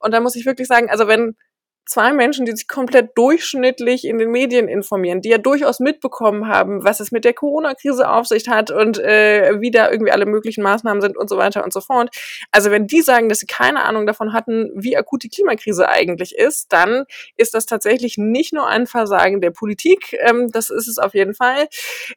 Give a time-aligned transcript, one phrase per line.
[0.00, 1.36] Und da muss ich wirklich sagen, also wenn
[1.86, 6.82] zwei Menschen, die sich komplett durchschnittlich in den Medien informieren, die ja durchaus mitbekommen haben,
[6.82, 10.62] was es mit der Corona-Krise auf sich hat und äh, wie da irgendwie alle möglichen
[10.62, 12.10] Maßnahmen sind und so weiter und so fort.
[12.52, 16.34] Also wenn die sagen, dass sie keine Ahnung davon hatten, wie akut die Klimakrise eigentlich
[16.36, 17.04] ist, dann
[17.36, 21.34] ist das tatsächlich nicht nur ein Versagen der Politik, ähm, das ist es auf jeden
[21.34, 21.68] Fall.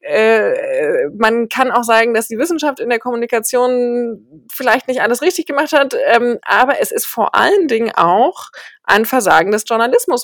[0.02, 5.46] Äh, man kann auch sagen, dass die Wissenschaft in der Kommunikation vielleicht nicht alles richtig
[5.46, 8.50] gemacht hat, ähm, aber es ist vor allen Dingen auch
[8.88, 10.24] ein Versagen des Journalismus.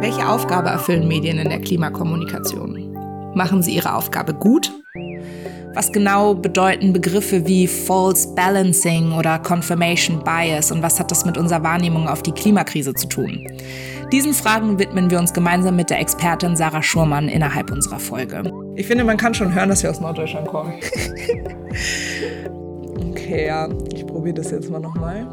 [0.00, 3.32] Welche Aufgabe erfüllen Medien in der Klimakommunikation?
[3.34, 4.72] Machen sie ihre Aufgabe gut
[5.74, 11.38] was genau bedeuten Begriffe wie False Balancing oder Confirmation Bias und was hat das mit
[11.38, 13.46] unserer Wahrnehmung auf die Klimakrise zu tun?
[14.12, 18.52] Diesen Fragen widmen wir uns gemeinsam mit der Expertin Sarah Schurmann innerhalb unserer Folge.
[18.74, 20.74] Ich finde, man kann schon hören, dass wir aus Norddeutschland kommen.
[23.10, 25.26] okay, ja, ich probiere das jetzt mal nochmal.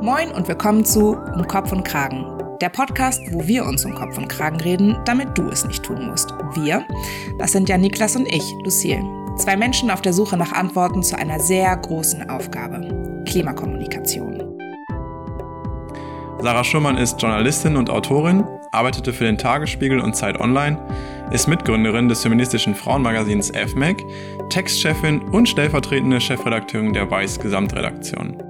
[0.00, 2.24] Moin und willkommen zu Um Kopf und Kragen,
[2.60, 6.06] der Podcast, wo wir uns um Kopf und Kragen reden, damit du es nicht tun
[6.06, 6.32] musst.
[6.54, 6.84] Wir,
[7.40, 9.25] das sind ja Niklas und ich, Lucille.
[9.36, 13.22] Zwei Menschen auf der Suche nach Antworten zu einer sehr großen Aufgabe.
[13.26, 14.42] Klimakommunikation.
[16.40, 20.78] Sarah Schumann ist Journalistin und Autorin, arbeitete für den Tagesspiegel und Zeit Online,
[21.32, 24.02] ist Mitgründerin des feministischen Frauenmagazins FMAC,
[24.48, 28.42] Textchefin und stellvertretende Chefredakteurin der Weiß Gesamtredaktion.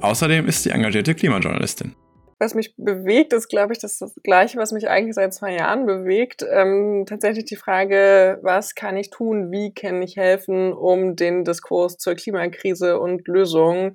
[0.00, 1.94] Außerdem ist sie engagierte Klimajournalistin
[2.38, 5.86] was mich bewegt, ist, glaube ich, das, das Gleiche, was mich eigentlich seit zwei Jahren
[5.86, 6.44] bewegt.
[6.50, 11.98] Ähm, tatsächlich die Frage, was kann ich tun, wie kann ich helfen, um den Diskurs
[11.98, 13.94] zur Klimakrise und Lösungen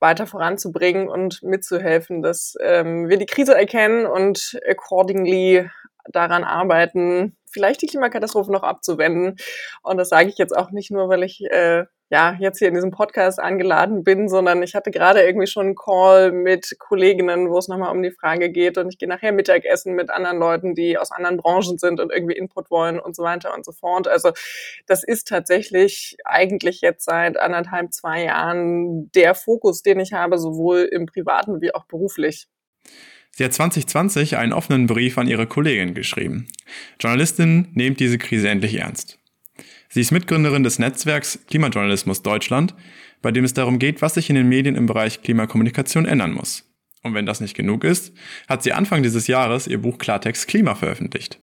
[0.00, 5.68] weiter voranzubringen und mitzuhelfen, dass ähm, wir die Krise erkennen und accordingly
[6.10, 9.36] daran arbeiten, vielleicht die Klimakatastrophe noch abzuwenden.
[9.82, 12.74] Und das sage ich jetzt auch nicht nur, weil ich äh, ja, jetzt hier in
[12.74, 17.56] diesem Podcast eingeladen bin, sondern ich hatte gerade irgendwie schon einen Call mit Kolleginnen, wo
[17.56, 20.98] es nochmal um die Frage geht und ich gehe nachher Mittagessen mit anderen Leuten, die
[20.98, 24.08] aus anderen Branchen sind und irgendwie Input wollen und so weiter und so fort.
[24.08, 24.32] Also
[24.86, 30.80] das ist tatsächlich eigentlich jetzt seit anderthalb, zwei Jahren der Fokus, den ich habe, sowohl
[30.92, 32.46] im privaten wie auch beruflich.
[33.30, 36.48] Sie hat 2020 einen offenen Brief an ihre Kollegin geschrieben.
[37.00, 39.18] Journalistin nehmt diese Krise endlich ernst.
[39.94, 42.74] Sie ist Mitgründerin des Netzwerks Klimajournalismus Deutschland,
[43.20, 46.64] bei dem es darum geht, was sich in den Medien im Bereich Klimakommunikation ändern muss.
[47.02, 48.14] Und wenn das nicht genug ist,
[48.48, 51.40] hat sie Anfang dieses Jahres ihr Buch Klartext Klima veröffentlicht.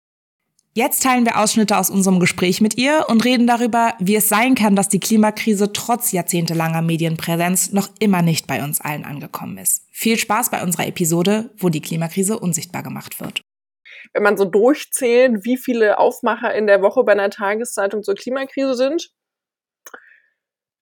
[0.73, 4.55] Jetzt teilen wir Ausschnitte aus unserem Gespräch mit ihr und reden darüber, wie es sein
[4.55, 9.83] kann, dass die Klimakrise trotz jahrzehntelanger Medienpräsenz noch immer nicht bei uns allen angekommen ist.
[9.91, 13.41] Viel Spaß bei unserer Episode, wo die Klimakrise unsichtbar gemacht wird
[14.13, 18.75] wenn man so durchzählt, wie viele Aufmacher in der Woche bei einer Tageszeitung zur Klimakrise
[18.75, 19.11] sind,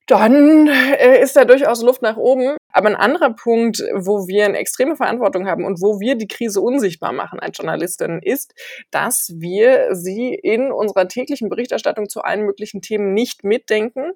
[0.07, 2.57] dann äh, ist da durchaus Luft nach oben.
[2.71, 6.61] Aber ein anderer Punkt, wo wir eine extreme Verantwortung haben und wo wir die Krise
[6.61, 8.53] unsichtbar machen als Journalistinnen, ist,
[8.91, 14.11] dass wir sie in unserer täglichen Berichterstattung zu allen möglichen Themen nicht mitdenken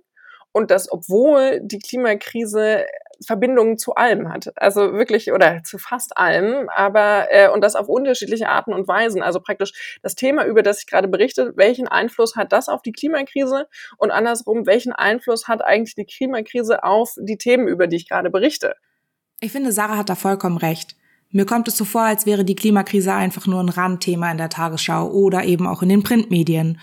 [0.51, 2.85] und dass obwohl die Klimakrise
[3.25, 4.51] Verbindungen zu allem hat.
[4.55, 9.21] Also wirklich oder zu fast allem, aber äh, und das auf unterschiedliche Arten und Weisen.
[9.21, 12.91] Also praktisch das Thema, über das ich gerade berichte, welchen Einfluss hat das auf die
[12.91, 13.67] Klimakrise
[13.97, 18.29] und andersrum, welchen Einfluss hat eigentlich die Klimakrise auf die Themen, über die ich gerade
[18.29, 18.75] berichte?
[19.41, 20.95] Ich finde, Sarah hat da vollkommen recht.
[21.31, 24.49] Mir kommt es so vor, als wäre die Klimakrise einfach nur ein Randthema in der
[24.49, 26.79] Tagesschau oder eben auch in den Printmedien.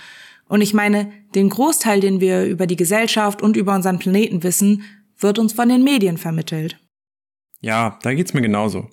[0.49, 4.83] Und ich meine, den Großteil, den wir über die Gesellschaft und über unseren Planeten wissen,
[5.19, 6.79] wird uns von den Medien vermittelt.
[7.61, 8.91] Ja, da geht's mir genauso.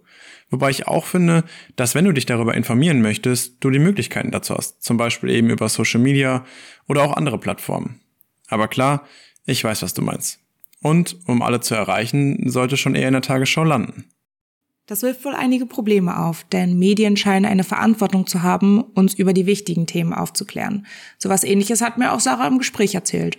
[0.49, 1.43] Wobei ich auch finde,
[1.75, 4.83] dass wenn du dich darüber informieren möchtest, du die Möglichkeiten dazu hast.
[4.83, 6.45] Zum Beispiel eben über Social Media
[6.87, 7.99] oder auch andere Plattformen.
[8.49, 9.07] Aber klar,
[9.45, 10.39] ich weiß, was du meinst.
[10.81, 14.05] Und um alle zu erreichen, sollte schon eher in der Tagesschau landen.
[14.85, 19.31] Das wirft wohl einige Probleme auf, denn Medien scheinen eine Verantwortung zu haben, uns über
[19.33, 20.85] die wichtigen Themen aufzuklären.
[21.17, 23.37] Sowas ähnliches hat mir auch Sarah im Gespräch erzählt.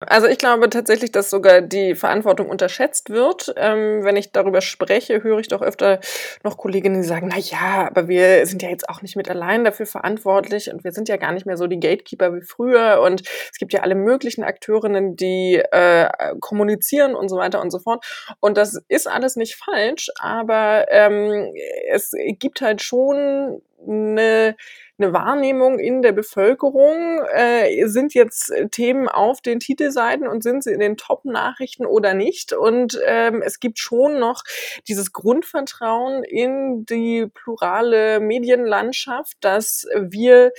[0.00, 3.54] Also ich glaube tatsächlich, dass sogar die Verantwortung unterschätzt wird.
[3.56, 6.00] Ähm, wenn ich darüber spreche, höre ich doch öfter
[6.42, 9.64] noch Kolleginnen, die sagen, na ja, aber wir sind ja jetzt auch nicht mit allein
[9.64, 13.22] dafür verantwortlich und wir sind ja gar nicht mehr so die Gatekeeper wie früher und
[13.22, 16.08] es gibt ja alle möglichen Akteurinnen, die äh,
[16.40, 18.04] kommunizieren und so weiter und so fort.
[18.40, 21.54] Und das ist alles nicht falsch, aber ähm,
[21.90, 24.56] es gibt halt schon eine
[24.98, 27.20] eine Wahrnehmung in der Bevölkerung?
[27.32, 32.52] Äh, sind jetzt Themen auf den Titelseiten und sind sie in den Top-Nachrichten oder nicht?
[32.52, 34.42] Und ähm, es gibt schon noch
[34.88, 40.52] dieses Grundvertrauen in die plurale Medienlandschaft, dass wir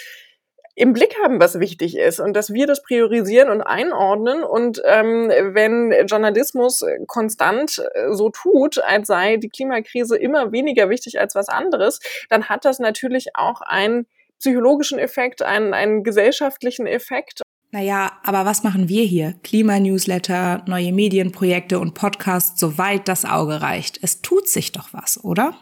[0.75, 4.43] im Blick haben, was wichtig ist und dass wir das priorisieren und einordnen.
[4.43, 11.19] Und ähm, wenn Journalismus konstant äh, so tut, als sei die Klimakrise immer weniger wichtig
[11.19, 14.05] als was anderes, dann hat das natürlich auch einen
[14.45, 17.41] psychologischen Effekt, einen, einen gesellschaftlichen Effekt.
[17.71, 19.33] Naja, aber was machen wir hier?
[19.43, 23.97] Klimanewsletter, neue Medienprojekte und Podcasts, soweit das Auge reicht.
[24.03, 25.57] Es tut sich doch was, oder?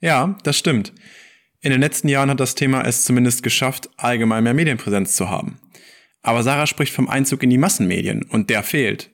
[0.00, 0.92] Ja, das stimmt.
[1.60, 5.60] In den letzten Jahren hat das Thema es zumindest geschafft, allgemein mehr Medienpräsenz zu haben.
[6.22, 9.10] Aber Sarah spricht vom Einzug in die Massenmedien und der fehlt.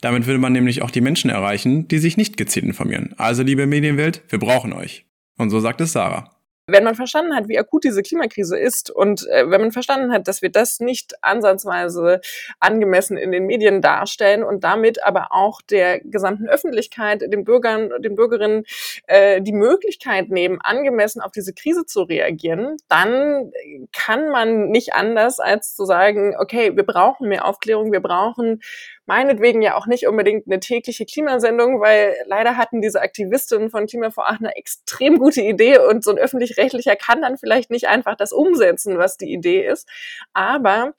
[0.00, 3.14] Damit würde man nämlich auch die Menschen erreichen, die sich nicht gezielt informieren.
[3.16, 5.06] Also liebe Medienwelt, wir brauchen euch.
[5.38, 6.39] Und so sagt es Sarah
[6.70, 10.28] wenn man verstanden hat, wie akut diese Klimakrise ist und äh, wenn man verstanden hat,
[10.28, 12.20] dass wir das nicht ansatzweise
[12.58, 18.14] angemessen in den Medien darstellen und damit aber auch der gesamten Öffentlichkeit, den Bürgern, den
[18.14, 18.64] Bürgerinnen
[19.06, 23.52] äh, die Möglichkeit nehmen, angemessen auf diese Krise zu reagieren, dann
[23.92, 28.60] kann man nicht anders als zu sagen, okay, wir brauchen mehr Aufklärung, wir brauchen
[29.06, 34.10] meinetwegen ja auch nicht unbedingt eine tägliche Klimasendung, weil leider hatten diese Aktivistinnen von Klima
[34.10, 38.16] vor Aachen eine extrem gute Idee und so ein öffentlich-rechtlicher kann dann vielleicht nicht einfach
[38.16, 39.88] das umsetzen, was die Idee ist.
[40.32, 40.94] Aber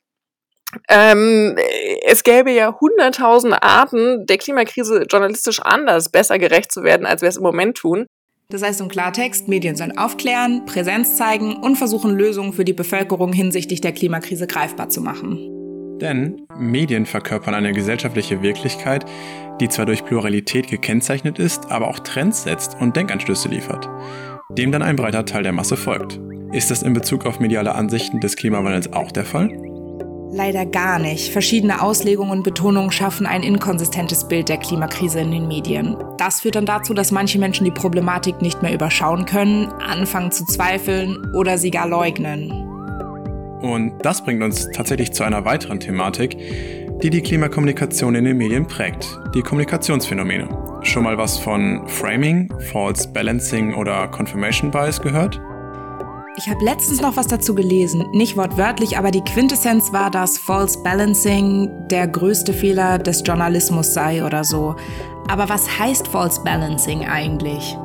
[0.89, 1.57] ähm,
[2.06, 7.30] es gäbe ja hunderttausende Arten, der Klimakrise journalistisch anders besser gerecht zu werden, als wir
[7.30, 8.07] es im Moment tun.
[8.50, 13.31] Das heißt im Klartext, Medien sollen aufklären, Präsenz zeigen und versuchen, Lösungen für die Bevölkerung
[13.31, 15.60] hinsichtlich der Klimakrise greifbar zu machen.
[16.01, 19.06] Denn Medien verkörpern eine gesellschaftliche Wirklichkeit,
[19.59, 23.88] die zwar durch Pluralität gekennzeichnet ist, aber auch Trends setzt und Denkanstöße liefert,
[24.50, 26.19] dem dann ein breiter Teil der Masse folgt.
[26.51, 29.50] Ist das in Bezug auf mediale Ansichten des Klimawandels auch der Fall?
[30.33, 31.31] Leider gar nicht.
[31.31, 35.97] Verschiedene Auslegungen und Betonungen schaffen ein inkonsistentes Bild der Klimakrise in den Medien.
[36.18, 40.45] Das führt dann dazu, dass manche Menschen die Problematik nicht mehr überschauen können, anfangen zu
[40.45, 42.70] zweifeln oder sie gar leugnen.
[43.61, 46.37] Und das bringt uns tatsächlich zu einer weiteren Thematik,
[47.01, 50.49] die die Klimakommunikation in den Medien prägt, die Kommunikationsphänomene.
[50.83, 55.39] Schon mal was von Framing, False Balancing oder Confirmation Bias gehört?
[56.37, 60.81] Ich habe letztens noch was dazu gelesen, nicht wortwörtlich, aber die Quintessenz war, dass False
[60.81, 64.75] Balancing der größte Fehler des Journalismus sei oder so.
[65.27, 67.77] Aber was heißt False Balancing eigentlich?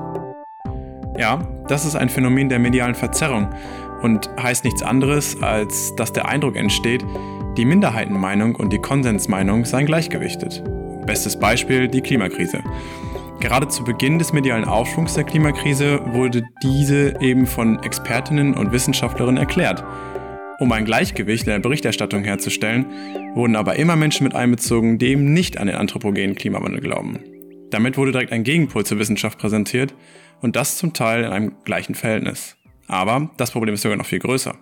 [1.18, 3.48] Ja, das ist ein Phänomen der medialen Verzerrung
[4.06, 7.04] und heißt nichts anderes, als dass der Eindruck entsteht,
[7.56, 10.62] die Minderheitenmeinung und die Konsensmeinung seien gleichgewichtet.
[11.06, 12.62] Bestes Beispiel die Klimakrise.
[13.40, 19.38] Gerade zu Beginn des medialen Aufschwungs der Klimakrise wurde diese eben von Expertinnen und Wissenschaftlerinnen
[19.38, 19.82] erklärt.
[20.60, 22.86] Um ein Gleichgewicht in der Berichterstattung herzustellen,
[23.34, 27.18] wurden aber immer Menschen mit einbezogen, die eben nicht an den anthropogenen Klimawandel glauben.
[27.70, 29.94] Damit wurde direkt ein Gegenpol zur Wissenschaft präsentiert
[30.42, 32.56] und das zum Teil in einem gleichen Verhältnis.
[32.88, 34.54] Aber das Problem ist sogar noch viel größer.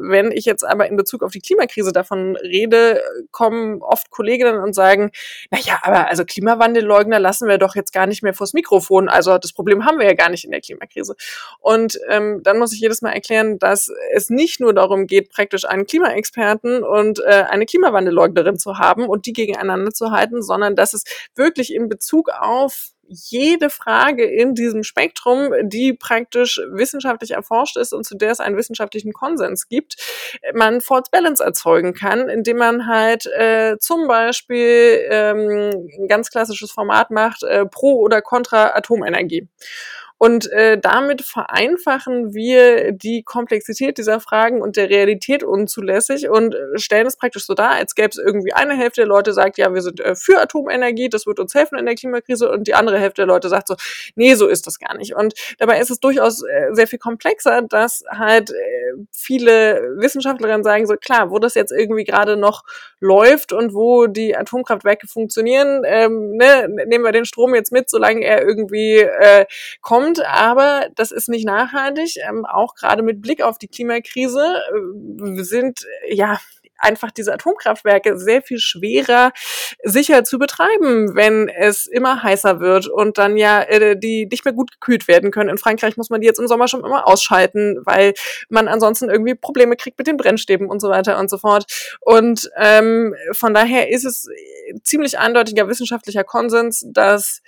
[0.00, 4.74] Wenn ich jetzt aber in Bezug auf die Klimakrise davon rede, kommen oft Kolleginnen und
[4.74, 5.10] sagen,
[5.50, 9.08] na ja, aber also Klimawandelleugner lassen wir doch jetzt gar nicht mehr vors Mikrofon.
[9.08, 11.14] Also das Problem haben wir ja gar nicht in der Klimakrise.
[11.60, 15.64] Und ähm, dann muss ich jedes Mal erklären, dass es nicht nur darum geht, praktisch
[15.64, 20.94] einen Klimaexperten und äh, eine Klimawandelleugnerin zu haben und die gegeneinander zu halten, sondern dass
[20.94, 21.04] es
[21.34, 28.04] wirklich in Bezug auf jede Frage in diesem Spektrum, die praktisch wissenschaftlich erforscht ist und
[28.04, 29.96] zu der es einen wissenschaftlichen Konsens gibt,
[30.54, 36.70] man False Balance erzeugen kann, indem man halt äh, zum Beispiel ähm, ein ganz klassisches
[36.70, 39.48] Format macht, äh, pro oder contra Atomenergie.
[40.18, 46.78] Und äh, damit vereinfachen wir die Komplexität dieser Fragen und der Realität unzulässig und äh,
[46.78, 49.74] stellen es praktisch so dar, als gäbe es irgendwie eine Hälfte der Leute sagt, ja,
[49.74, 52.98] wir sind äh, für Atomenergie, das wird uns helfen in der Klimakrise und die andere
[52.98, 53.76] Hälfte der Leute sagt so,
[54.14, 55.14] nee, so ist das gar nicht.
[55.14, 58.54] Und dabei ist es durchaus äh, sehr viel komplexer, dass halt äh,
[59.12, 62.62] viele Wissenschaftlerinnen sagen so, klar, wo das jetzt irgendwie gerade noch
[63.00, 68.24] läuft und wo die Atomkraftwerke funktionieren, ähm, ne, nehmen wir den Strom jetzt mit, solange
[68.24, 69.44] er irgendwie äh,
[69.82, 72.16] kommt kommt, aber das ist nicht nachhaltig.
[72.28, 76.38] Ähm, auch gerade mit Blick auf die Klimakrise äh, sind ja
[76.78, 79.32] einfach diese Atomkraftwerke sehr viel schwerer
[79.82, 84.52] sicher zu betreiben, wenn es immer heißer wird und dann ja äh, die nicht mehr
[84.52, 85.48] gut gekühlt werden können.
[85.48, 88.12] In Frankreich muss man die jetzt im Sommer schon immer ausschalten, weil
[88.48, 91.64] man ansonsten irgendwie Probleme kriegt mit den Brennstäben und so weiter und so fort.
[92.00, 94.28] Und ähm, von daher ist es
[94.82, 97.40] ziemlich eindeutiger wissenschaftlicher Konsens, dass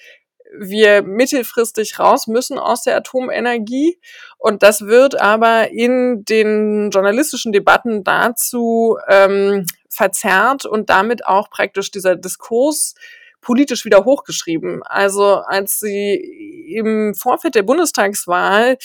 [0.57, 3.99] wir mittelfristig raus müssen aus der Atomenergie.
[4.39, 11.91] Und das wird aber in den journalistischen Debatten dazu ähm, verzerrt und damit auch praktisch
[11.91, 12.95] dieser Diskurs
[13.41, 14.83] politisch wieder hochgeschrieben.
[14.83, 18.79] Also als sie im Vorfeld der Bundestagswahl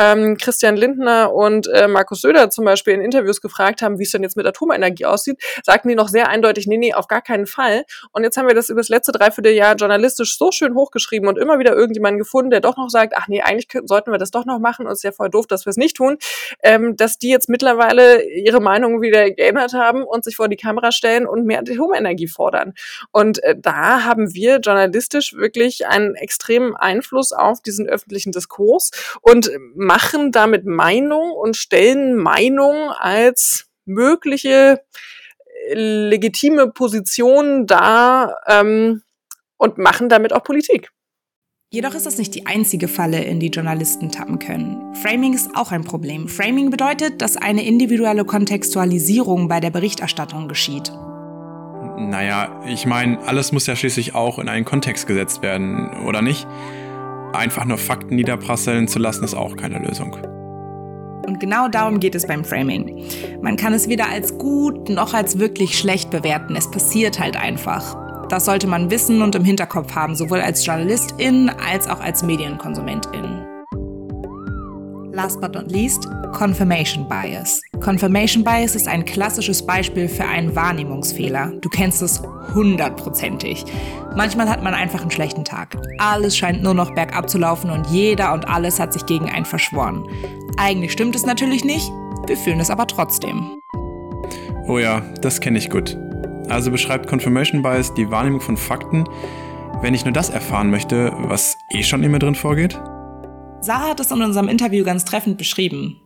[0.00, 4.10] ähm, Christian Lindner und äh, Markus Söder zum Beispiel in Interviews gefragt haben, wie es
[4.10, 7.46] denn jetzt mit Atomenergie aussieht, sagten die noch sehr eindeutig, nee, nee, auf gar keinen
[7.46, 7.84] Fall.
[8.12, 11.58] Und jetzt haben wir das über das letzte Dreivierteljahr journalistisch so schön hochgeschrieben und immer
[11.58, 14.58] wieder irgendjemanden gefunden, der doch noch sagt, ach nee, eigentlich sollten wir das doch noch
[14.58, 16.16] machen und es ist ja voll doof, dass wir es nicht tun,
[16.62, 20.92] ähm, dass die jetzt mittlerweile ihre Meinung wieder geändert haben und sich vor die Kamera
[20.92, 22.72] stellen und mehr Atomenergie fordern.
[23.12, 28.90] Und äh, da haben wir journalistisch wirklich einen extremen Einfluss auf diesen öffentlichen Diskurs
[29.20, 29.50] und
[29.90, 34.80] machen damit Meinung und stellen Meinung als mögliche
[35.68, 39.02] äh, legitime Position dar ähm,
[39.56, 40.90] und machen damit auch Politik.
[41.72, 44.94] Jedoch ist das nicht die einzige Falle, in die Journalisten tappen können.
[44.94, 46.28] Framing ist auch ein Problem.
[46.28, 50.92] Framing bedeutet, dass eine individuelle Kontextualisierung bei der Berichterstattung geschieht.
[51.96, 56.46] Naja, ich meine, alles muss ja schließlich auch in einen Kontext gesetzt werden, oder nicht?
[57.32, 60.16] Einfach nur Fakten niederprasseln zu lassen, ist auch keine Lösung.
[61.26, 63.04] Und genau darum geht es beim Framing.
[63.40, 66.56] Man kann es weder als gut noch als wirklich schlecht bewerten.
[66.56, 67.96] Es passiert halt einfach.
[68.28, 73.49] Das sollte man wissen und im Hinterkopf haben, sowohl als Journalistin als auch als Medienkonsumentin.
[75.22, 77.60] Last but not least, Confirmation Bias.
[77.80, 81.52] Confirmation Bias ist ein klassisches Beispiel für einen Wahrnehmungsfehler.
[81.60, 82.22] Du kennst es
[82.54, 83.66] hundertprozentig.
[84.16, 85.76] Manchmal hat man einfach einen schlechten Tag.
[85.98, 89.44] Alles scheint nur noch bergab zu laufen und jeder und alles hat sich gegen einen
[89.44, 90.08] verschworen.
[90.56, 91.92] Eigentlich stimmt es natürlich nicht,
[92.26, 93.60] wir fühlen es aber trotzdem.
[94.68, 95.98] Oh ja, das kenne ich gut.
[96.48, 99.04] Also beschreibt Confirmation Bias die Wahrnehmung von Fakten,
[99.82, 102.80] wenn ich nur das erfahren möchte, was eh schon in mir drin vorgeht?
[103.62, 106.00] Sarah hat es in unserem Interview ganz treffend beschrieben.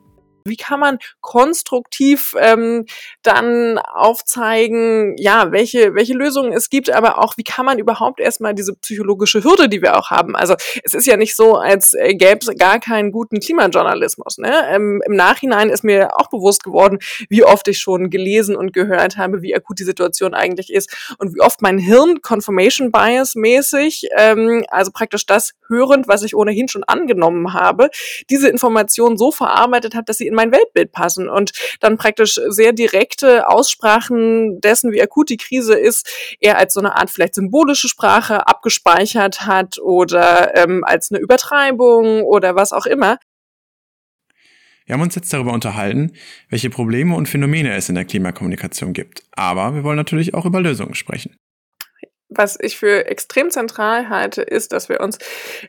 [0.46, 2.84] Wie kann man konstruktiv ähm,
[3.22, 8.54] dann aufzeigen, ja, welche, welche Lösungen es gibt, aber auch, wie kann man überhaupt erstmal
[8.54, 10.36] diese psychologische Hürde, die wir auch haben.
[10.36, 14.36] Also es ist ja nicht so, als äh, gäbe es gar keinen guten Klimajournalismus.
[14.36, 14.52] Ne?
[14.68, 16.98] Ähm, Im Nachhinein ist mir auch bewusst geworden,
[17.30, 21.34] wie oft ich schon gelesen und gehört habe, wie akut die Situation eigentlich ist und
[21.34, 26.68] wie oft mein Hirn Confirmation Bias mäßig, ähm, also praktisch das hörend, was ich ohnehin
[26.68, 27.88] schon angenommen habe,
[28.28, 32.72] diese Information so verarbeitet hat, dass sie in mein Weltbild passen und dann praktisch sehr
[32.72, 36.08] direkte Aussprachen dessen, wie akut die Krise ist,
[36.40, 42.22] eher als so eine Art vielleicht symbolische Sprache abgespeichert hat oder ähm, als eine Übertreibung
[42.22, 43.18] oder was auch immer.
[44.86, 46.12] Wir haben uns jetzt darüber unterhalten,
[46.50, 49.22] welche Probleme und Phänomene es in der Klimakommunikation gibt.
[49.32, 51.38] Aber wir wollen natürlich auch über Lösungen sprechen
[52.36, 55.18] was ich für extrem zentral halte, ist, dass wir uns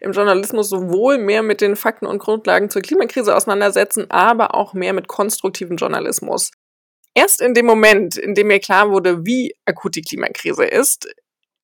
[0.01, 4.93] im Journalismus sowohl mehr mit den Fakten und Grundlagen zur Klimakrise auseinandersetzen, aber auch mehr
[4.93, 6.51] mit konstruktivem Journalismus.
[7.13, 11.07] Erst in dem Moment, in dem mir klar wurde, wie akut die Klimakrise ist,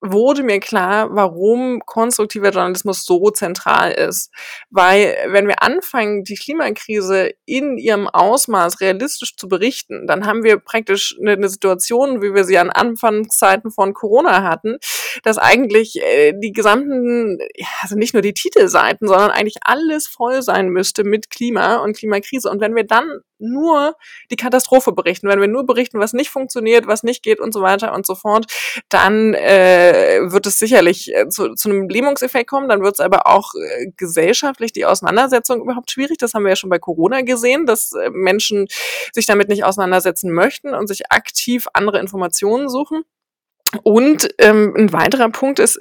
[0.02, 4.32] wurde mir klar, warum konstruktiver Journalismus so zentral ist.
[4.72, 10.58] Weil wenn wir anfangen, die Klimakrise in ihrem Ausmaß realistisch zu berichten, dann haben wir
[10.58, 14.78] praktisch eine, Situation, wie wir sie an Anfangszeiten von Corona hatten,
[15.24, 17.38] dass eigentlich äh, die gesamten,
[17.82, 22.50] also nicht nur die Titelseiten, sondern eigentlich alles voll sein müsste mit Klima und Klimakrise.
[22.50, 23.96] Und wenn wir dann nur
[24.30, 27.62] die Katastrophe berichten, wenn wir nur berichten, was nicht funktioniert, was nicht geht und so
[27.62, 28.46] weiter und so fort,
[28.90, 33.28] dann äh, wird es sicherlich äh, zu, zu einem Lähmungseffekt kommen, dann wird es aber
[33.28, 36.18] auch äh, gesellschaftlich die Auseinandersetzung überhaupt schwierig.
[36.18, 38.68] Das haben wir ja schon bei Corona gesehen, dass äh, Menschen
[39.14, 43.04] sich damit nicht auseinandersetzen möchten und sich aktiv andere Informationen suchen.
[43.84, 45.80] Und ähm, ein weiterer Punkt ist,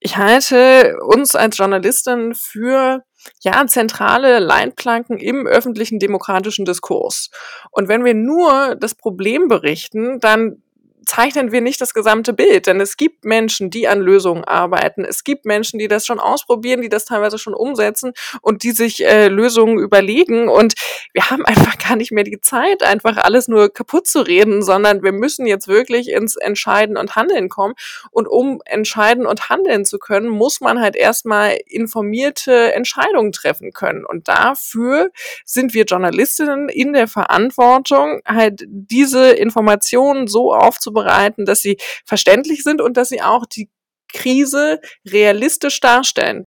[0.00, 3.04] ich halte uns als Journalistin für
[3.40, 7.30] ja, zentrale Leitplanken im öffentlichen demokratischen Diskurs.
[7.70, 10.62] Und wenn wir nur das Problem berichten, dann
[11.06, 15.04] zeichnen wir nicht das gesamte Bild, denn es gibt Menschen, die an Lösungen arbeiten.
[15.04, 19.04] Es gibt Menschen, die das schon ausprobieren, die das teilweise schon umsetzen und die sich
[19.04, 20.48] äh, Lösungen überlegen.
[20.48, 20.74] Und
[21.12, 25.02] wir haben einfach gar nicht mehr die Zeit, einfach alles nur kaputt zu reden, sondern
[25.02, 27.74] wir müssen jetzt wirklich ins Entscheiden und Handeln kommen.
[28.10, 34.04] Und um entscheiden und handeln zu können, muss man halt erstmal informierte Entscheidungen treffen können.
[34.04, 35.10] Und dafür
[35.44, 42.62] sind wir Journalistinnen in der Verantwortung, halt diese Informationen so aufzubauen, aufzubereiten, dass sie verständlich
[42.62, 43.68] sind und dass sie auch die
[44.12, 46.44] Krise realistisch darstellen.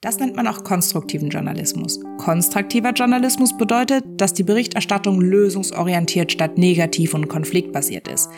[0.00, 1.98] Das nennt man auch konstruktiven Journalismus.
[2.18, 8.28] Konstruktiver Journalismus bedeutet, dass die Berichterstattung lösungsorientiert statt negativ und konfliktbasiert ist.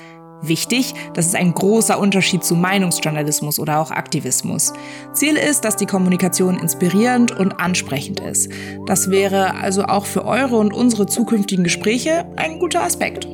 [0.42, 4.74] Wichtig, das ist ein großer Unterschied zu Meinungsjournalismus oder auch Aktivismus.
[5.12, 8.52] Ziel ist, dass die Kommunikation inspirierend und ansprechend ist.
[8.84, 13.26] Das wäre also auch für eure und unsere zukünftigen Gespräche ein guter Aspekt.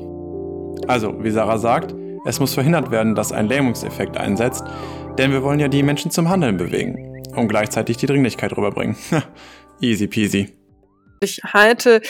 [0.88, 4.64] Also, wie Sarah sagt, es muss verhindert werden, dass ein Lähmungseffekt einsetzt,
[5.18, 8.96] denn wir wollen ja die Menschen zum Handeln bewegen und gleichzeitig die Dringlichkeit rüberbringen.
[9.80, 10.61] Easy peasy.
[11.22, 12.00] Ich halte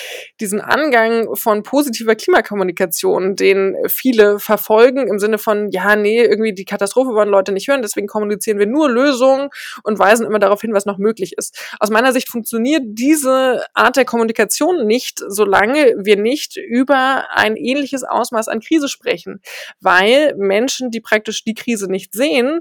[0.40, 6.64] diesen Angang von positiver Klimakommunikation, den viele verfolgen, im Sinne von, ja, nee, irgendwie die
[6.64, 9.50] Katastrophe wollen Leute nicht hören, deswegen kommunizieren wir nur Lösungen
[9.84, 11.58] und weisen immer darauf hin, was noch möglich ist.
[11.80, 18.04] Aus meiner Sicht funktioniert diese Art der Kommunikation nicht, solange wir nicht über ein ähnliches
[18.04, 19.40] Ausmaß an Krise sprechen,
[19.80, 22.60] weil Menschen, die praktisch die Krise nicht sehen,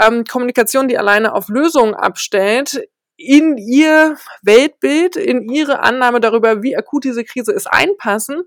[0.00, 6.76] ähm, Kommunikation, die alleine auf Lösungen abstellt, in ihr Weltbild, in ihre Annahme darüber, wie
[6.76, 8.42] akut diese Krise ist, einpassen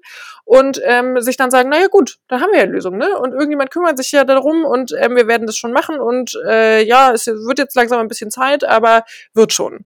[0.45, 3.19] und ähm, sich dann sagen, naja gut, da haben wir ja Lösung, ne?
[3.19, 6.83] Und irgendjemand kümmert sich ja darum und ähm, wir werden das schon machen und äh,
[6.83, 9.85] ja, es wird jetzt langsam ein bisschen Zeit, aber wird schon.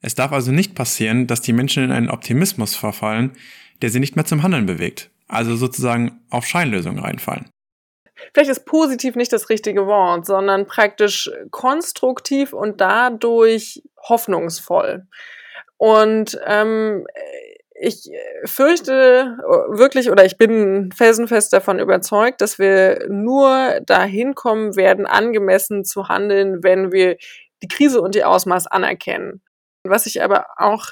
[0.00, 3.32] Es darf also nicht passieren, dass die Menschen in einen Optimismus verfallen,
[3.82, 7.50] der sie nicht mehr zum Handeln bewegt, also sozusagen auf Scheinlösungen reinfallen
[8.32, 15.06] vielleicht ist positiv nicht das richtige Wort, sondern praktisch konstruktiv und dadurch hoffnungsvoll.
[15.76, 17.06] Und ähm,
[17.80, 18.10] ich
[18.44, 19.36] fürchte
[19.68, 26.08] wirklich oder ich bin felsenfest davon überzeugt, dass wir nur dahin kommen werden, angemessen zu
[26.08, 27.16] handeln, wenn wir
[27.62, 29.42] die Krise und die Ausmaß anerkennen.
[29.84, 30.86] Was ich aber auch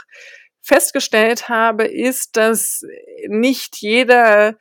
[0.62, 2.82] festgestellt habe, ist, dass
[3.28, 4.56] nicht jeder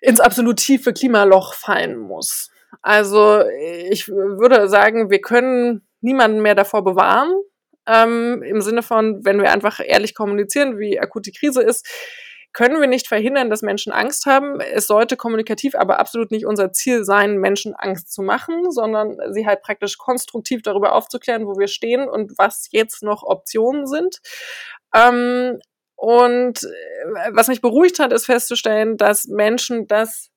[0.00, 2.50] ins absolut tiefe Klimaloch fallen muss.
[2.82, 3.42] Also
[3.90, 7.32] ich würde sagen, wir können niemanden mehr davor bewahren,
[7.86, 11.86] ähm, im Sinne von, wenn wir einfach ehrlich kommunizieren, wie akut die Krise ist,
[12.52, 14.60] können wir nicht verhindern, dass Menschen Angst haben.
[14.60, 19.46] Es sollte kommunikativ aber absolut nicht unser Ziel sein, Menschen Angst zu machen, sondern sie
[19.46, 24.18] halt praktisch konstruktiv darüber aufzuklären, wo wir stehen und was jetzt noch Optionen sind.
[24.94, 25.58] Ähm,
[25.98, 30.30] und äh, was mich beruhigt hat, ist festzustellen, dass Menschen das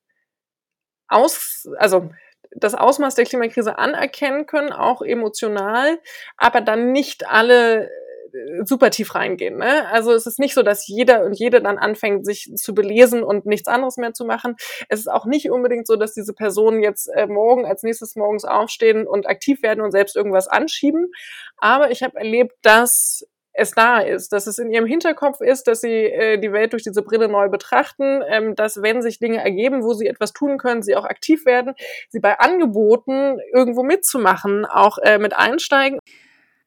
[1.08, 2.10] aus, also
[2.56, 6.00] das Ausmaß der Klimakrise anerkennen können, auch emotional,
[6.36, 9.58] aber dann nicht alle äh, super tief reingehen.
[9.58, 9.88] Ne?
[9.91, 13.46] Also es ist nicht so, dass jeder und jede dann anfängt, sich zu belesen und
[13.46, 14.55] nichts anderes mehr zu machen.
[14.90, 18.46] Es ist auch nicht unbedingt so, dass diese Personen jetzt äh, morgen als nächstes morgens
[18.46, 21.12] aufstehen und aktiv werden und selbst irgendwas anschieben.
[21.57, 25.81] Aber ich habe erlebt, dass es da ist, dass es in ihrem Hinterkopf ist, dass
[25.81, 29.83] sie äh, die Welt durch diese Brille neu betrachten, ähm, dass wenn sich Dinge ergeben,
[29.83, 31.74] wo sie etwas tun können, sie auch aktiv werden,
[32.09, 36.00] sie bei Angeboten irgendwo mitzumachen, auch äh, mit einsteigen.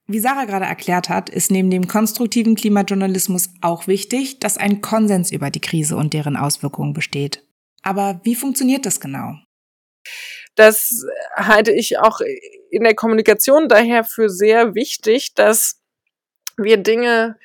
[0.07, 5.33] Wie Sarah gerade erklärt hat, ist neben dem konstruktiven Klimajournalismus auch wichtig, dass ein Konsens
[5.33, 7.43] über die Krise und deren Auswirkungen besteht.
[7.83, 9.37] Aber wie funktioniert das genau?
[10.57, 12.21] Das halte ich auch
[12.71, 15.81] in der Kommunikation daher für sehr wichtig, dass
[16.57, 17.37] wir Dinge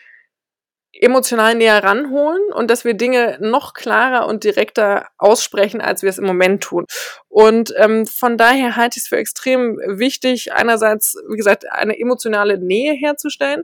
[0.91, 6.17] emotional näher ranholen und dass wir Dinge noch klarer und direkter aussprechen, als wir es
[6.17, 6.85] im Moment tun.
[7.27, 12.57] Und ähm, von daher halte ich es für extrem wichtig, einerseits, wie gesagt, eine emotionale
[12.57, 13.63] Nähe herzustellen,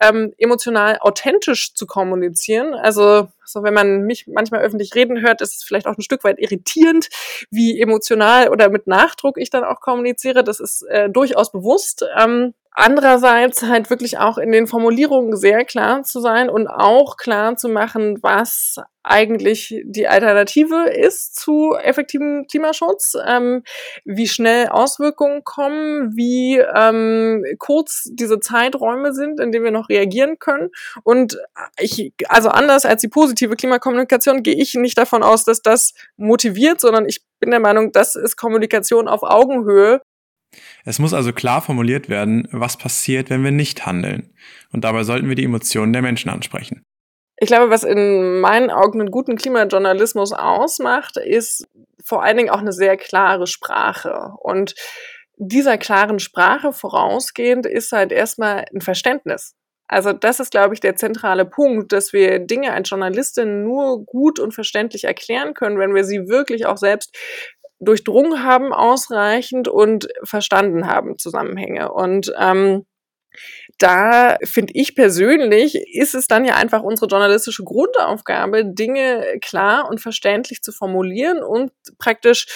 [0.00, 2.74] ähm, emotional authentisch zu kommunizieren.
[2.74, 6.24] Also so, wenn man mich manchmal öffentlich reden hört, ist es vielleicht auch ein Stück
[6.24, 7.08] weit irritierend,
[7.50, 10.44] wie emotional oder mit Nachdruck ich dann auch kommuniziere.
[10.44, 12.04] Das ist äh, durchaus bewusst.
[12.16, 17.56] Ähm, Andererseits halt wirklich auch in den Formulierungen sehr klar zu sein und auch klar
[17.56, 23.62] zu machen, was eigentlich die Alternative ist zu effektivem Klimaschutz, ähm,
[24.04, 30.38] wie schnell Auswirkungen kommen, wie ähm, kurz diese Zeiträume sind, in denen wir noch reagieren
[30.38, 30.68] können.
[31.02, 31.38] Und
[31.78, 36.82] ich, also anders als die positive Klimakommunikation, gehe ich nicht davon aus, dass das motiviert,
[36.82, 40.02] sondern ich bin der Meinung, das ist Kommunikation auf Augenhöhe
[40.86, 44.32] es muss also klar formuliert werden, was passiert, wenn wir nicht handeln.
[44.72, 46.84] Und dabei sollten wir die Emotionen der Menschen ansprechen.
[47.38, 51.66] Ich glaube, was in meinen Augen einen guten Klimajournalismus ausmacht, ist
[52.02, 54.30] vor allen Dingen auch eine sehr klare Sprache.
[54.38, 54.74] Und
[55.36, 59.54] dieser klaren Sprache vorausgehend ist halt erstmal ein Verständnis.
[59.88, 64.40] Also das ist, glaube ich, der zentrale Punkt, dass wir Dinge als Journalistin nur gut
[64.40, 67.16] und verständlich erklären können, wenn wir sie wirklich auch selbst
[67.80, 71.92] durchdrungen haben ausreichend und verstanden haben Zusammenhänge.
[71.92, 72.86] Und ähm,
[73.78, 80.00] da finde ich persönlich, ist es dann ja einfach unsere journalistische Grundaufgabe, Dinge klar und
[80.00, 82.46] verständlich zu formulieren und praktisch,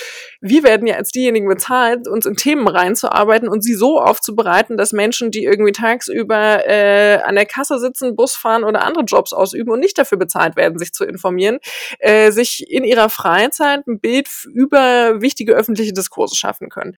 [0.40, 4.92] wir werden ja als diejenigen bezahlt, uns in Themen reinzuarbeiten und sie so aufzubereiten, dass
[4.92, 9.70] Menschen, die irgendwie tagsüber äh, an der Kasse sitzen, Bus fahren oder andere Jobs ausüben
[9.70, 11.58] und nicht dafür bezahlt werden, sich zu informieren,
[11.98, 16.96] äh, sich in ihrer Freizeit ein Bild über wichtige öffentliche Diskurse schaffen können.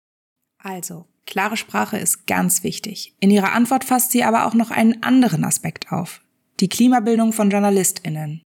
[0.63, 3.15] Also, klare Sprache ist ganz wichtig.
[3.21, 6.21] In ihrer Antwort fasst sie aber auch noch einen anderen Aspekt auf.
[6.61, 8.43] Die Klimabildung von JournalistInnen.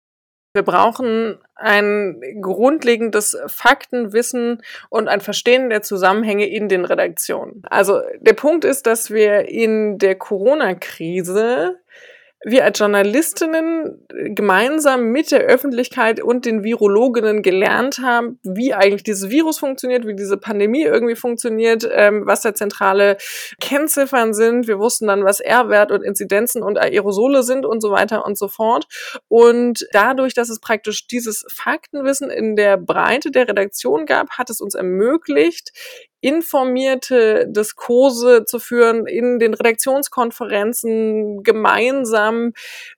[0.54, 7.62] Wir brauchen ein grundlegendes Faktenwissen und ein Verstehen der Zusammenhänge in den Redaktionen.
[7.69, 11.80] Also der Punkt ist, dass wir in der Corona-Krise
[12.43, 19.30] wir als Journalistinnen gemeinsam mit der Öffentlichkeit und den Virologinnen gelernt haben, wie eigentlich dieses
[19.30, 23.17] Virus funktioniert, wie diese Pandemie irgendwie funktioniert, ähm, was da zentrale
[23.60, 24.67] Kennziffern sind.
[24.67, 28.47] Wir wussten dann, was R-Wert und Inzidenzen und Aerosole sind und so weiter und so
[28.47, 28.88] fort.
[29.27, 34.62] Und dadurch, dass es praktisch dieses Faktenwissen in der Breite der Redaktion gab, hat es
[34.62, 35.71] uns ermöglicht,
[36.21, 42.31] informierte Diskurse zu führen, in den Redaktionskonferenzen gemeinsam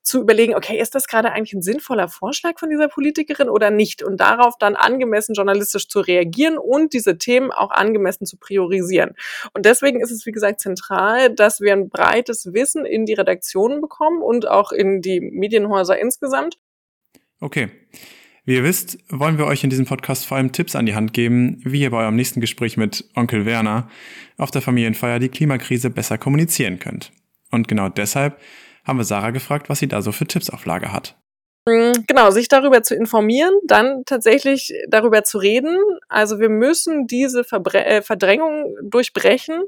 [0.02, 4.04] zu überlegen, okay, ist das gerade eigentlich ein sinnvoller Vorschlag von dieser Politikerin oder nicht?
[4.04, 9.16] Und darauf dann angemessen journalistisch zu reagieren und diese Themen auch angemessen zu priorisieren.
[9.54, 13.82] Und deswegen ist es, wie gesagt, zentral, dass wir ein breites Wissen in die Redaktionen
[13.82, 16.58] bekommen und auch in die Medienhäuser insgesamt.
[17.40, 17.70] Okay.
[18.46, 21.14] Wie ihr wisst, wollen wir euch in diesem Podcast vor allem Tipps an die Hand
[21.14, 23.90] geben, wie ihr bei eurem nächsten Gespräch mit Onkel Werner
[24.38, 27.14] auf der Familienfeier die Klimakrise besser kommunizieren könnt.
[27.52, 28.38] Und genau deshalb
[28.84, 31.18] haben wir Sarah gefragt, was sie da so für Tipps auf Lager hat.
[31.66, 35.80] Mm, genau, sich darüber zu informieren, dann tatsächlich darüber zu reden.
[36.10, 39.64] Also wir müssen diese Verbre äh, Verdrängung durchbrechen.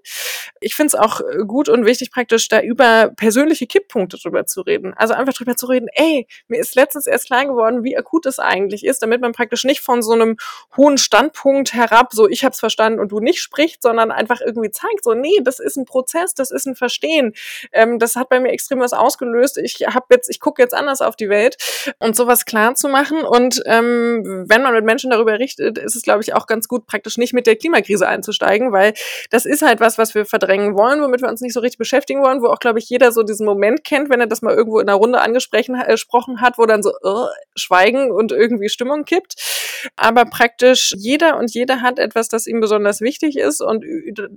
[0.59, 4.93] Ich finde es auch gut und wichtig, praktisch da über persönliche Kipppunkte drüber zu reden.
[4.93, 8.39] Also einfach drüber zu reden, ey, mir ist letztens erst klar geworden, wie akut es
[8.39, 10.35] eigentlich ist, damit man praktisch nicht von so einem
[10.75, 15.05] hohen Standpunkt herab, so ich hab's verstanden und du nicht spricht, sondern einfach irgendwie zeigt,
[15.05, 17.33] so nee, das ist ein Prozess, das ist ein Verstehen.
[17.71, 19.57] Ähm, das hat bei mir extrem was ausgelöst.
[19.59, 21.55] Ich habe jetzt, ich gucke jetzt anders auf die Welt
[21.99, 23.23] und sowas klar zu machen.
[23.23, 26.87] Und ähm, wenn man mit Menschen darüber richtet, ist es, glaube ich, auch ganz gut,
[26.87, 28.93] praktisch nicht mit der Klimakrise einzusteigen, weil
[29.29, 32.21] das ist halt was, was wir verdrängen wollen, womit wir uns nicht so richtig beschäftigen
[32.21, 34.79] wollen, wo auch, glaube ich, jeder so diesen Moment kennt, wenn er das mal irgendwo
[34.79, 39.35] in einer Runde angesprochen äh, hat, wo dann so uh, Schweigen und irgendwie Stimmung kippt.
[39.95, 43.85] Aber praktisch jeder und jede hat etwas, das ihm besonders wichtig ist und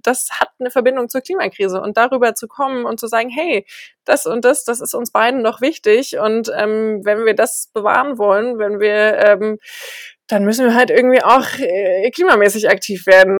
[0.02, 1.80] das hat eine Verbindung zur Klimakrise.
[1.80, 3.64] Und darüber zu kommen und zu sagen, hey,
[4.08, 6.18] das und das, das ist uns beiden noch wichtig.
[6.18, 9.58] Und ähm, wenn wir das bewahren wollen, wenn wir, ähm,
[10.26, 13.36] dann müssen wir halt irgendwie auch äh, klimamäßig aktiv werden.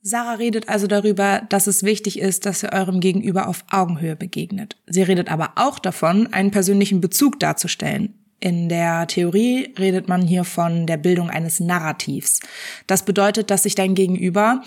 [0.00, 4.76] Sarah redet also darüber, dass es wichtig ist, dass ihr eurem Gegenüber auf Augenhöhe begegnet.
[4.86, 8.14] Sie redet aber auch davon, einen persönlichen Bezug darzustellen.
[8.40, 12.38] In der Theorie redet man hier von der Bildung eines Narrativs.
[12.86, 14.62] Das bedeutet, dass sich dein Gegenüber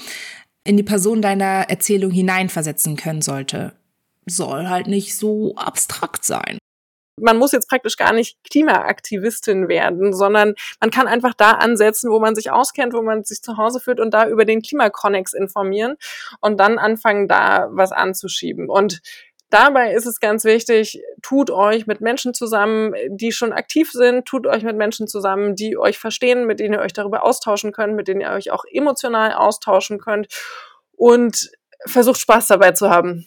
[0.66, 3.74] in die Person deiner Erzählung hineinversetzen können sollte
[4.26, 6.58] soll halt nicht so abstrakt sein.
[7.20, 12.20] Man muss jetzt praktisch gar nicht Klimaaktivistin werden, sondern man kann einfach da ansetzen, wo
[12.20, 15.98] man sich auskennt, wo man sich zu Hause fühlt und da über den Klimakonnex informieren
[16.40, 18.70] und dann anfangen, da was anzuschieben.
[18.70, 19.02] Und
[19.52, 24.48] Dabei ist es ganz wichtig, tut euch mit Menschen zusammen, die schon aktiv sind, tut
[24.48, 28.08] euch mit Menschen zusammen, die euch verstehen, mit denen ihr euch darüber austauschen könnt, mit
[28.08, 30.30] denen ihr euch auch emotional austauschen könnt
[30.94, 31.52] und
[31.86, 33.26] versucht Spaß dabei zu haben.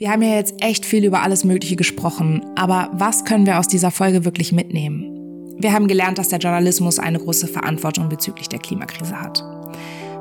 [0.00, 3.66] Wir haben ja jetzt echt viel über alles Mögliche gesprochen, aber was können wir aus
[3.66, 5.56] dieser Folge wirklich mitnehmen?
[5.58, 9.42] Wir haben gelernt, dass der Journalismus eine große Verantwortung bezüglich der Klimakrise hat.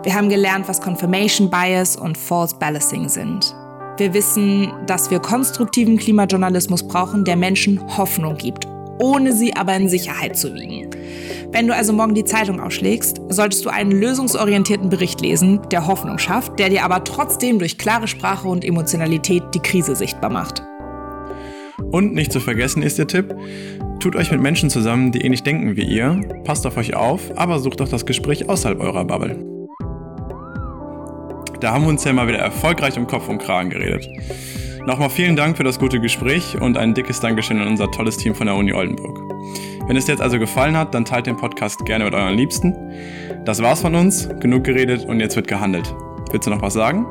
[0.01, 3.55] Wir haben gelernt, was Confirmation Bias und False Balancing sind.
[3.97, 8.67] Wir wissen, dass wir konstruktiven Klimajournalismus brauchen, der Menschen Hoffnung gibt,
[8.99, 10.89] ohne sie aber in Sicherheit zu wiegen.
[11.51, 16.17] Wenn du also morgen die Zeitung ausschlägst, solltest du einen lösungsorientierten Bericht lesen, der Hoffnung
[16.17, 20.62] schafft, der dir aber trotzdem durch klare Sprache und Emotionalität die Krise sichtbar macht.
[21.91, 23.33] Und nicht zu vergessen ist der Tipp,
[23.99, 27.60] tut euch mit Menschen zusammen, die ähnlich denken wie ihr, passt auf euch auf, aber
[27.60, 29.38] sucht auch das Gespräch außerhalb eurer Bubble.
[31.60, 34.07] Da haben wir uns ja mal wieder erfolgreich um Kopf und Kragen geredet.
[34.88, 38.34] Nochmal vielen Dank für das gute Gespräch und ein dickes Dankeschön an unser tolles Team
[38.34, 39.19] von der Uni Oldenburg.
[39.86, 42.73] Wenn es dir jetzt also gefallen hat, dann teilt den Podcast gerne mit euren Liebsten.
[43.43, 44.30] Das war's von uns.
[44.39, 45.93] Genug geredet und jetzt wird gehandelt.
[46.32, 47.06] Willst du noch was sagen?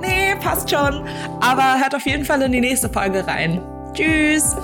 [0.00, 1.06] Nee, passt schon.
[1.40, 3.62] Aber hört auf jeden Fall in die nächste Folge rein.
[3.92, 4.56] Tschüss!